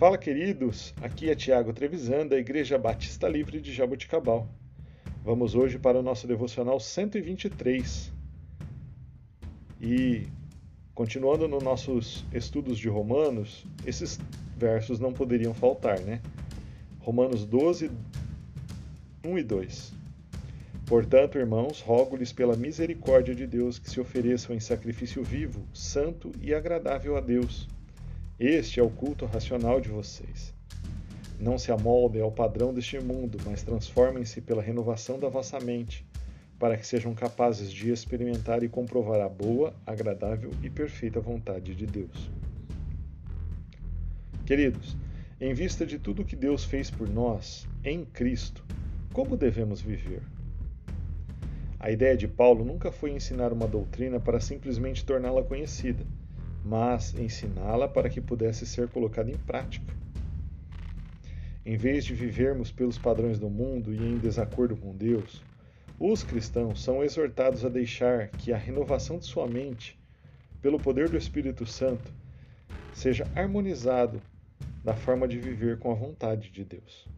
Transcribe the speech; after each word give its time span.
Fala, 0.00 0.16
queridos! 0.16 0.94
Aqui 1.02 1.28
é 1.28 1.34
Tiago 1.34 1.74
Trevisan, 1.74 2.26
da 2.26 2.38
Igreja 2.38 2.78
Batista 2.78 3.28
Livre 3.28 3.60
de 3.60 3.70
Jaboticabal. 3.70 4.48
Vamos 5.22 5.54
hoje 5.54 5.78
para 5.78 5.98
o 5.98 6.02
nosso 6.02 6.26
devocional 6.26 6.80
123. 6.80 8.10
E, 9.78 10.26
continuando 10.94 11.46
nos 11.46 11.62
nossos 11.62 12.24
estudos 12.32 12.78
de 12.78 12.88
Romanos, 12.88 13.66
esses 13.84 14.18
versos 14.56 14.98
não 14.98 15.12
poderiam 15.12 15.52
faltar, 15.52 16.00
né? 16.00 16.22
Romanos 17.00 17.44
12, 17.44 17.90
1 19.22 19.36
e 19.38 19.42
2. 19.42 19.92
Portanto, 20.86 21.36
irmãos, 21.36 21.82
rogo-lhes 21.82 22.32
pela 22.32 22.56
misericórdia 22.56 23.34
de 23.34 23.46
Deus 23.46 23.78
que 23.78 23.90
se 23.90 24.00
ofereçam 24.00 24.56
em 24.56 24.60
sacrifício 24.60 25.22
vivo, 25.22 25.62
santo 25.74 26.32
e 26.40 26.54
agradável 26.54 27.18
a 27.18 27.20
Deus 27.20 27.68
este 28.40 28.80
é 28.80 28.82
o 28.82 28.88
culto 28.88 29.26
racional 29.26 29.82
de 29.82 29.90
vocês. 29.90 30.54
Não 31.38 31.58
se 31.58 31.70
amoldem 31.70 32.22
ao 32.22 32.32
padrão 32.32 32.72
deste 32.72 32.98
mundo, 32.98 33.36
mas 33.44 33.62
transformem-se 33.62 34.40
pela 34.40 34.62
renovação 34.62 35.18
da 35.18 35.28
vossa 35.28 35.60
mente, 35.60 36.06
para 36.58 36.74
que 36.78 36.86
sejam 36.86 37.14
capazes 37.14 37.70
de 37.70 37.90
experimentar 37.90 38.62
e 38.62 38.68
comprovar 38.68 39.20
a 39.20 39.28
boa, 39.28 39.74
agradável 39.84 40.50
e 40.62 40.70
perfeita 40.70 41.20
vontade 41.20 41.74
de 41.74 41.84
Deus. 41.84 42.30
Queridos, 44.46 44.96
em 45.38 45.52
vista 45.52 45.84
de 45.84 45.98
tudo 45.98 46.24
que 46.24 46.34
Deus 46.34 46.64
fez 46.64 46.90
por 46.90 47.10
nós 47.10 47.68
em 47.84 48.06
Cristo, 48.06 48.64
como 49.12 49.36
devemos 49.36 49.82
viver? 49.82 50.22
A 51.78 51.90
ideia 51.90 52.16
de 52.16 52.26
Paulo 52.26 52.64
nunca 52.64 52.90
foi 52.90 53.10
ensinar 53.10 53.52
uma 53.52 53.68
doutrina 53.68 54.18
para 54.18 54.40
simplesmente 54.40 55.04
torná-la 55.04 55.42
conhecida 55.42 56.06
mas 56.70 57.12
ensiná-la 57.18 57.88
para 57.88 58.08
que 58.08 58.20
pudesse 58.20 58.64
ser 58.64 58.86
colocada 58.86 59.28
em 59.28 59.36
prática. 59.36 59.92
Em 61.66 61.76
vez 61.76 62.04
de 62.04 62.14
vivermos 62.14 62.70
pelos 62.70 62.96
padrões 62.96 63.40
do 63.40 63.50
mundo 63.50 63.92
e 63.92 63.98
em 63.98 64.18
desacordo 64.18 64.76
com 64.76 64.96
Deus, 64.96 65.42
os 65.98 66.22
cristãos 66.22 66.80
são 66.80 67.02
exortados 67.02 67.64
a 67.64 67.68
deixar 67.68 68.28
que 68.28 68.52
a 68.52 68.56
renovação 68.56 69.18
de 69.18 69.26
sua 69.26 69.48
mente, 69.48 69.98
pelo 70.62 70.78
poder 70.78 71.08
do 71.08 71.16
Espírito 71.16 71.66
Santo, 71.66 72.12
seja 72.92 73.26
harmonizado 73.34 74.22
na 74.84 74.94
forma 74.94 75.26
de 75.26 75.40
viver 75.40 75.76
com 75.80 75.90
a 75.90 75.94
vontade 75.96 76.52
de 76.52 76.64
Deus. 76.64 77.08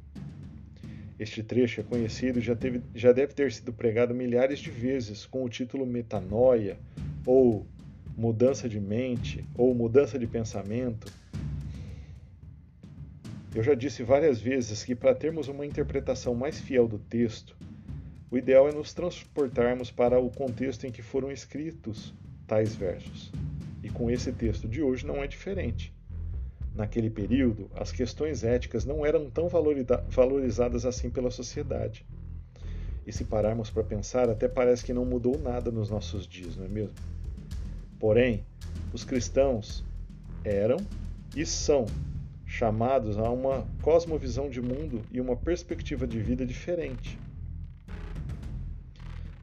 Este 1.19 1.42
trecho 1.42 1.83
é 1.83 1.84
conhecido 1.84 2.39
e 2.39 2.42
já, 2.42 2.56
já 2.95 3.12
deve 3.12 3.34
ter 3.34 3.53
sido 3.53 3.70
pregado 3.70 4.14
milhares 4.14 4.61
de 4.61 4.70
vezes 4.70 5.27
com 5.27 5.45
o 5.45 5.48
título 5.50 5.84
Metanoia 5.84 6.78
ou 7.27 7.67
mudança 8.16 8.68
de 8.68 8.80
mente 8.80 9.44
ou 9.55 9.74
mudança 9.74 10.18
de 10.18 10.27
pensamento. 10.27 11.12
Eu 13.55 13.62
já 13.62 13.74
disse 13.74 14.02
várias 14.02 14.41
vezes 14.41 14.84
que 14.84 14.94
para 14.94 15.14
termos 15.14 15.48
uma 15.48 15.66
interpretação 15.66 16.34
mais 16.34 16.58
fiel 16.58 16.88
do 16.88 16.98
texto, 16.98 17.56
o 18.30 18.38
ideal 18.38 18.68
é 18.68 18.72
nos 18.72 18.94
transportarmos 18.94 19.90
para 19.90 20.18
o 20.18 20.30
contexto 20.30 20.86
em 20.86 20.90
que 20.90 21.02
foram 21.02 21.30
escritos 21.30 22.14
tais 22.46 22.74
versos. 22.74 23.30
E 23.83 23.90
com 23.90 24.10
esse 24.10 24.33
texto 24.33 24.66
de 24.68 24.83
hoje 24.83 25.06
não 25.06 25.22
é 25.22 25.27
diferente. 25.27 25.94
Naquele 26.74 27.10
período, 27.10 27.70
as 27.74 27.92
questões 27.92 28.42
éticas 28.42 28.86
não 28.86 29.05
eram 29.05 29.28
tão 29.28 29.48
valorizadas 29.48 30.86
assim 30.86 31.10
pela 31.10 31.30
sociedade. 31.30 32.06
E 33.06 33.12
se 33.12 33.24
pararmos 33.24 33.68
para 33.68 33.83
pensar, 33.83 34.30
até 34.30 34.48
parece 34.48 34.83
que 34.84 34.94
não 34.94 35.05
mudou 35.05 35.38
nada 35.38 35.70
nos 35.70 35.90
nossos 35.90 36.27
dias, 36.27 36.56
não 36.56 36.64
é 36.64 36.68
mesmo? 36.68 36.94
Porém, 38.03 38.45
os 38.92 39.05
cristãos 39.05 39.84
eram 40.42 40.77
e 41.36 41.47
são 41.47 41.86
chamados 42.45 43.17
a 43.17 43.31
uma 43.31 43.64
cosmovisão 43.81 44.50
de 44.50 44.61
mundo 44.61 45.03
e 45.12 45.20
uma 45.20 45.36
perspectiva 45.36 46.05
de 46.05 46.18
vida 46.18 46.45
diferente. 46.45 47.17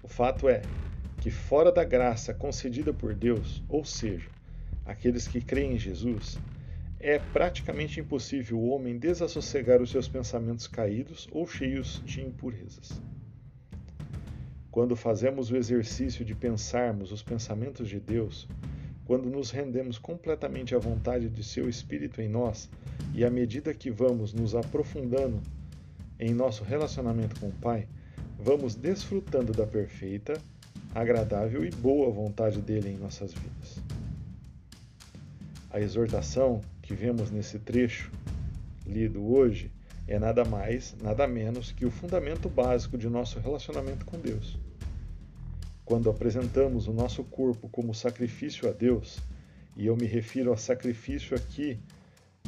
O 0.03 0.09
fato 0.09 0.49
é 0.49 0.61
que, 1.21 1.31
fora 1.31 1.71
da 1.71 1.85
graça 1.85 2.33
concedida 2.33 2.91
por 2.91 3.15
Deus, 3.15 3.63
ou 3.69 3.85
seja, 3.85 4.27
aqueles 4.85 5.25
que 5.25 5.39
creem 5.39 5.75
em 5.75 5.79
Jesus, 5.79 6.37
é 6.99 7.17
praticamente 7.17 8.01
impossível 8.01 8.59
o 8.59 8.71
homem 8.71 8.99
desassossegar 8.99 9.81
os 9.81 9.89
seus 9.89 10.09
pensamentos 10.09 10.67
caídos 10.67 11.29
ou 11.31 11.47
cheios 11.47 12.01
de 12.03 12.19
impurezas. 12.19 13.01
Quando 14.71 14.95
fazemos 14.95 15.49
o 15.49 15.57
exercício 15.57 16.23
de 16.23 16.35
pensarmos 16.35 17.11
os 17.11 17.23
pensamentos 17.23 17.89
de 17.89 17.99
Deus, 17.99 18.47
quando 19.05 19.27
nos 19.27 19.49
rendemos 19.49 19.97
completamente 19.97 20.75
à 20.75 20.77
vontade 20.77 21.27
de 21.27 21.43
seu 21.43 21.67
Espírito 21.67 22.21
em 22.21 22.29
nós, 22.29 22.69
e 23.13 23.25
à 23.25 23.29
medida 23.29 23.73
que 23.73 23.89
vamos 23.89 24.33
nos 24.33 24.53
aprofundando 24.53 25.41
em 26.19 26.33
nosso 26.33 26.63
relacionamento 26.63 27.39
com 27.39 27.47
o 27.47 27.53
Pai, 27.53 27.87
vamos 28.37 28.75
desfrutando 28.75 29.51
da 29.51 29.65
perfeita, 29.65 30.39
agradável 30.93 31.65
e 31.65 31.71
boa 31.71 32.11
vontade 32.11 32.61
dele 32.61 32.89
em 32.89 32.97
nossas 32.97 33.33
vidas. 33.33 33.81
A 35.71 35.79
exortação 35.79 36.61
que 36.81 36.93
vemos 36.93 37.31
nesse 37.31 37.57
trecho 37.57 38.11
lido 38.85 39.25
hoje 39.25 39.71
é 40.09 40.17
nada 40.17 40.43
mais, 40.43 40.95
nada 41.03 41.27
menos 41.27 41.71
que 41.71 41.85
o 41.85 41.91
fundamento 41.91 42.49
básico 42.49 42.97
de 42.97 43.07
nosso 43.07 43.39
relacionamento 43.39 44.03
com 44.05 44.17
Deus. 44.17 44.57
Quando 45.85 46.09
apresentamos 46.09 46.87
o 46.87 46.93
nosso 46.93 47.23
corpo 47.23 47.69
como 47.69 47.93
sacrifício 47.93 48.67
a 48.67 48.71
Deus, 48.71 49.19
e 49.77 49.85
eu 49.85 49.95
me 49.95 50.07
refiro 50.07 50.51
a 50.51 50.57
sacrifício 50.57 51.37
aqui 51.37 51.77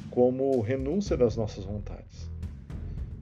como 0.09 0.59
renúncia 0.59 1.16
das 1.16 1.38
nossas 1.38 1.63
vontades, 1.63 2.27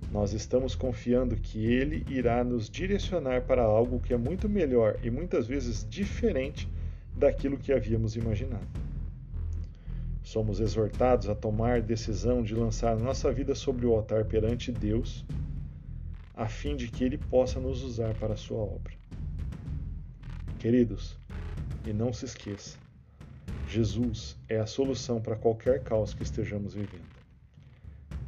nós 0.10 0.32
estamos 0.32 0.74
confiando 0.74 1.36
que 1.36 1.66
Ele 1.66 2.06
irá 2.10 2.42
nos 2.42 2.70
direcionar 2.70 3.42
para 3.42 3.62
algo 3.62 4.00
que 4.00 4.14
é 4.14 4.18
muito 4.18 4.48
melhor 4.48 4.98
e 5.04 5.12
muitas 5.12 5.48
vezes 5.48 5.86
diferente 5.88 6.66
daquilo 7.14 7.58
que 7.58 7.74
havíamos 7.74 8.16
imaginado. 8.16 8.89
Somos 10.30 10.60
exortados 10.60 11.28
a 11.28 11.34
tomar 11.34 11.82
decisão 11.82 12.44
de 12.44 12.54
lançar 12.54 12.96
nossa 12.96 13.32
vida 13.34 13.56
sobre 13.56 13.88
o 13.88 13.96
altar 13.96 14.26
perante 14.26 14.72
Deus, 14.72 15.26
a 16.36 16.48
fim 16.48 16.76
de 16.76 16.88
que 16.88 17.04
Ele 17.04 17.18
possa 17.18 17.60
nos 17.60 17.82
usar 17.82 18.14
para 18.14 18.36
a 18.36 18.38
sua 18.38 18.60
obra. 18.60 18.94
Queridos, 20.60 21.18
e 21.84 21.92
não 21.92 22.14
se 22.14 22.26
esqueça, 22.26 22.78
Jesus 23.68 24.38
é 24.48 24.60
a 24.60 24.68
solução 24.68 25.20
para 25.20 25.36
qualquer 25.36 25.82
caos 25.82 26.14
que 26.14 26.22
estejamos 26.22 26.76
vivendo. 26.76 27.10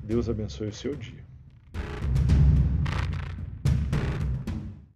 Deus 0.03 0.27
abençoe 0.27 0.69
o 0.69 0.73
seu 0.73 0.95
dia. 0.95 1.23